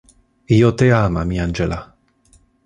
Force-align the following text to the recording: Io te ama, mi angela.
Io 0.55 0.71
te 0.81 0.87
ama, 1.01 1.27
mi 1.33 1.39
angela. 1.45 1.79